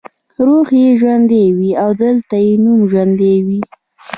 [0.45, 3.59] روح یې ژوندی وي او دلته یې نوم ژوندی وي.